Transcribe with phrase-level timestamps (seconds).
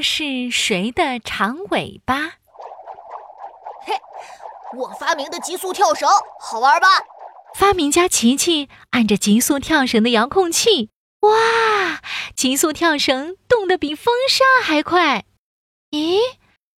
[0.00, 2.38] 这是谁的长尾巴？
[3.82, 3.92] 嘿，
[4.78, 6.08] 我发明的极速跳绳，
[6.40, 6.86] 好玩吧？
[7.54, 10.88] 发明家琪琪按着极速跳绳的遥控器，
[11.20, 12.00] 哇，
[12.34, 15.26] 极速跳绳动得比风扇还快。
[15.90, 16.18] 咦，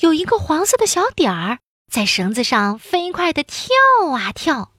[0.00, 3.68] 有一个黄色的小点儿在绳子上飞快地跳
[4.12, 4.72] 啊跳。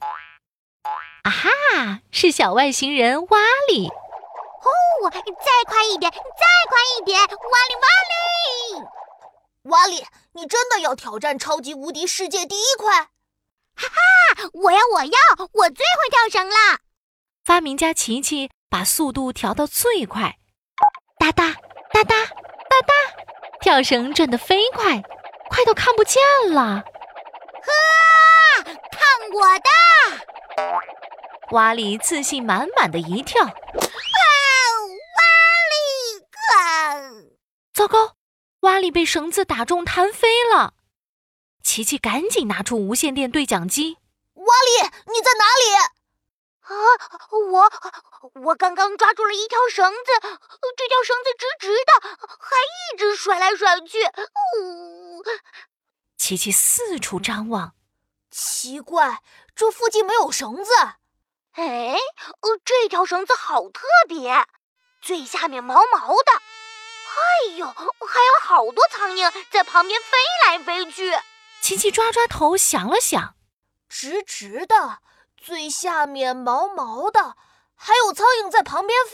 [1.23, 3.37] 啊哈，是小外星人瓦
[3.71, 3.89] 里。
[4.65, 5.19] 哦，再
[5.67, 6.19] 快一点，再
[6.69, 7.27] 快一点，瓦
[7.69, 8.83] 里瓦里！
[9.63, 13.09] 瓦里，你真的要挑战超级无敌世界第一快？
[13.75, 15.19] 哈哈，我要我要，
[15.53, 16.55] 我最会跳绳了！
[17.43, 20.37] 发明家琪琪把速度调到最快，
[21.19, 21.51] 哒哒
[21.91, 22.93] 哒哒哒哒，
[23.61, 25.03] 跳绳转得飞快，
[25.49, 26.21] 快到看不见
[26.51, 26.83] 了。
[27.61, 28.71] 呵，看
[29.33, 29.69] 我的！
[31.51, 33.45] 瓦里自信满满的一跳。
[37.85, 38.15] 糟糕，
[38.61, 40.73] 瓦里被绳子打中弹飞了。
[41.61, 43.99] 琪琪赶紧拿出无线电对讲机
[44.33, 45.75] ：“瓦里，你在哪里
[46.65, 46.73] ？”“啊，
[47.51, 47.71] 我
[48.41, 50.19] 我刚刚抓住了一条绳子，
[50.75, 53.99] 这条绳子直直的，还一直甩来甩去。”
[54.57, 55.23] 呜！
[56.17, 57.75] 琪琪四处张望，
[58.31, 59.21] 奇怪，
[59.55, 60.71] 这附近没有绳子。
[61.51, 61.99] 哎，
[62.63, 64.47] 这条绳子好特别，
[65.03, 66.41] 最下面毛毛的。
[67.15, 71.13] 哎呦，还有好多苍蝇在旁边飞来飞去。
[71.61, 73.35] 琪琪抓抓头，想了想，
[73.87, 74.99] 直直的，
[75.37, 77.35] 最下面毛毛的，
[77.75, 79.13] 还有苍蝇在旁边飞。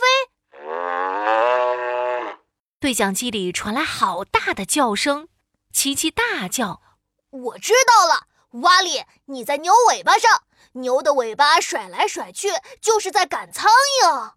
[2.80, 5.28] 对讲机里传来好大的叫声，
[5.72, 6.82] 琪琪大叫
[7.30, 8.26] ：“我知道了，
[8.62, 10.44] 瓦里，你在牛尾巴上，
[10.74, 12.50] 牛的尾巴甩来甩去，
[12.82, 13.72] 就是在赶苍
[14.04, 14.34] 蝇。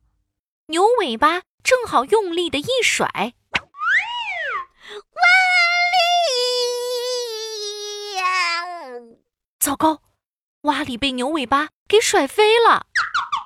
[0.67, 3.35] 牛尾巴正好用力的一甩。”
[9.65, 10.03] 糟糕，
[10.65, 12.85] 瓦里被牛尾巴给甩飞了。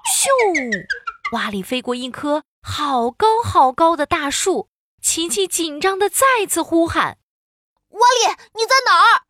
[0.04, 0.88] 咻！
[1.30, 4.68] 瓦里飞过一棵好高好高的大树。
[5.00, 7.18] 琪琪紧张的再次呼喊
[7.90, 9.22] ：“瓦里，你在哪儿？”“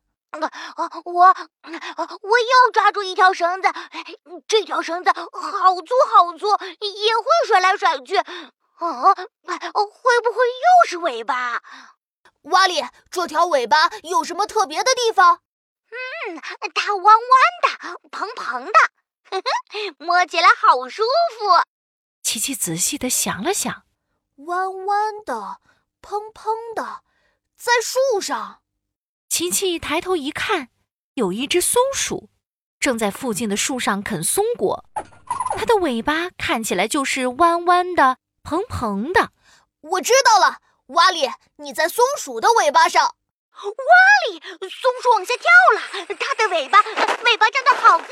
[1.05, 3.69] 我，我又抓住一条绳子。
[4.47, 8.17] 这条绳子好粗好粗，也会甩来甩去。
[8.17, 8.23] 啊，
[9.13, 9.21] 会
[10.23, 11.61] 不会又是尾巴？”
[12.49, 15.41] 瓦里，这条尾巴有什么特别的地方？
[15.91, 16.41] 嗯，
[16.73, 17.13] 它弯弯
[17.63, 18.71] 的，蓬蓬的，
[19.29, 21.03] 呵呵，摸起来好舒
[21.37, 21.63] 服。
[22.21, 23.83] 琪琪仔细的想了想，
[24.35, 25.59] 弯弯的，
[26.01, 27.01] 蓬蓬的，
[27.57, 28.61] 在树上。
[29.29, 30.69] 琪琪抬头一看，
[31.15, 32.29] 有一只松鼠
[32.79, 34.85] 正在附近的树上啃松果，
[35.57, 39.31] 它的尾巴看起来就是弯弯的，蓬蓬的。
[39.81, 40.59] 我知道了。
[40.87, 43.15] 瓦里，你在松鼠的尾巴上。
[43.67, 43.73] 瓦
[44.29, 44.39] 里，
[44.69, 45.81] 松鼠往下跳了，
[46.19, 46.81] 它的尾巴，
[47.25, 48.07] 尾巴长得好快。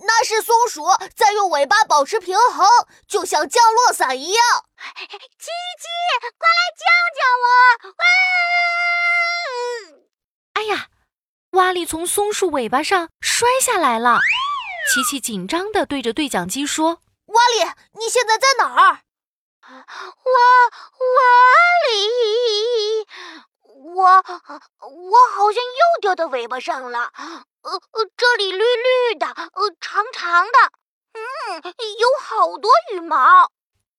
[0.00, 0.84] 那是松鼠
[1.16, 2.66] 在用尾巴保持平衡，
[3.08, 4.64] 就像降落伞一样。
[4.96, 5.88] 琪琪，
[6.38, 6.84] 快来救
[7.18, 7.46] 救我！
[7.90, 8.04] 哇！
[10.54, 10.88] 哎呀，
[11.50, 14.20] 瓦里从松鼠尾巴上摔下来了。
[14.92, 17.58] 琪琪紧张地对着对讲机说：“瓦里，
[17.98, 19.00] 你现在在哪儿？”
[19.68, 19.74] 瓦
[20.98, 21.20] 瓦
[21.90, 23.06] 里，
[23.94, 27.10] 我我好像又掉到尾巴上了。
[27.62, 30.58] 呃呃，这里绿绿的，呃长长的，
[31.14, 31.62] 嗯，
[31.98, 33.50] 有好多羽毛。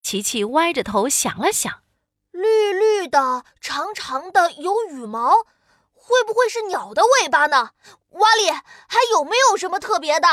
[0.02, 1.82] 琪琪歪着头想了想，
[2.30, 5.44] 绿绿的，长长的，有羽毛，
[5.92, 7.70] 会不会是鸟的尾巴呢？
[8.10, 10.26] 瓦里，还有没有什么特别的？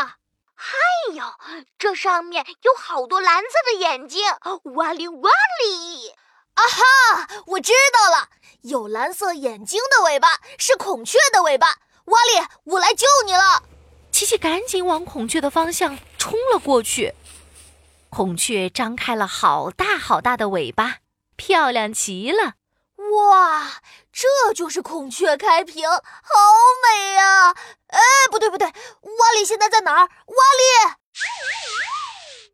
[0.56, 0.76] 还
[1.14, 1.24] 有，
[1.78, 4.24] 这上面有好多蓝色的眼睛，
[4.76, 5.30] 哇哩哇
[5.62, 6.16] 哩！
[6.58, 8.30] 啊哈，我知道了，
[8.64, 11.78] 有蓝色眼睛的尾巴是孔雀的尾巴。
[12.06, 13.62] 瓦里，我来救你了！
[14.12, 17.14] 琪琪赶紧往孔雀的方向冲了过去。
[18.10, 20.98] 孔雀张开了好大好大的尾巴，
[21.36, 22.54] 漂亮极了。
[23.20, 23.82] 哇，
[24.12, 26.00] 这就是孔雀开屏，好
[26.82, 27.52] 美呀！
[27.88, 28.00] 哎，
[28.32, 30.00] 不对不对，瓦里现在在哪儿？
[30.00, 30.94] 瓦里，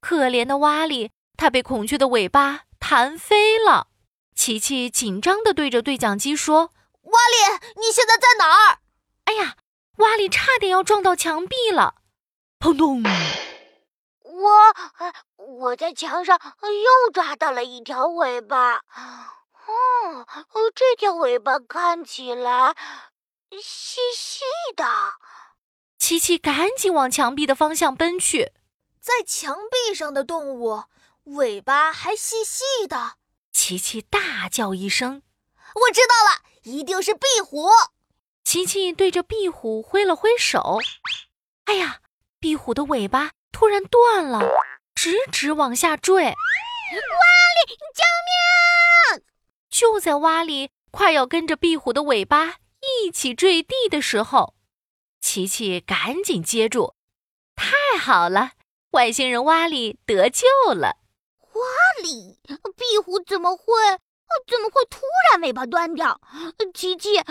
[0.01, 3.87] 可怜的瓦里，他被孔雀的尾巴弹飞了。
[4.35, 8.79] 琪琪紧张地对着对讲机说：“瓦里，你现在在哪儿？”
[9.25, 9.57] 哎呀，
[9.97, 11.95] 瓦里差点要撞到墙壁了！
[12.59, 13.03] 砰咚！
[14.23, 14.75] 我
[15.37, 18.75] 我在墙上又抓到了一条尾巴。
[18.75, 20.25] 哦，
[20.75, 22.75] 这条尾巴看起来
[23.51, 24.41] 细细
[24.75, 24.85] 的。
[25.97, 28.51] 琪琪赶紧往墙壁的方向奔去。
[28.99, 30.83] 在墙壁上的动物，
[31.23, 33.13] 尾巴还细细的。
[33.53, 35.21] 琪琪大叫一声
[35.87, 37.69] ：“我知道了，一定是壁虎。
[38.43, 40.79] 琪琪对着壁虎挥了挥手，
[41.65, 42.01] 哎呀，
[42.39, 44.41] 壁虎的尾巴突然断了，
[44.93, 46.25] 直直往下坠。
[46.25, 48.03] 哇里，救
[49.15, 49.23] 命！
[49.69, 54.55] 就在哇里快要跟着壁虎的尾巴一起坠地的时候，
[55.21, 56.95] 琪琪赶紧接住。
[57.55, 58.51] 太好了，
[58.91, 60.97] 外星人哇里得救了。
[62.03, 62.37] 蛙里，
[62.75, 63.63] 壁虎怎么会？
[64.47, 65.01] 怎么会突
[65.31, 66.19] 然尾巴断掉？
[66.73, 67.23] 琪琪，壁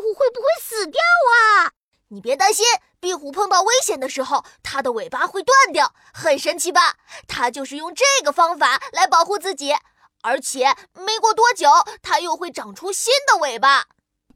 [0.00, 1.72] 虎会不会死掉啊？
[2.08, 2.64] 你别担心，
[3.00, 6.96] 壁虎碰到危险的时候，它的尾巴会断掉，很神奇吧？
[7.26, 9.74] 它就是用这个方法来保护自己，
[10.22, 11.68] 而且没过多久，
[12.00, 13.86] 它又会长出新的尾巴。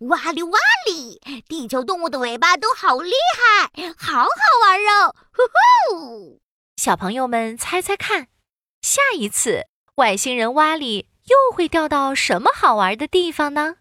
[0.00, 4.29] 哇哩哇哩，地球动物的尾巴都好厉害，好好
[4.62, 5.14] 玩哦！
[5.32, 6.41] 呼呼，
[6.76, 8.29] 小朋友们猜猜看，
[8.81, 9.67] 下一次
[9.99, 13.79] 外星人蛙里又会掉到什么好玩的地方呢？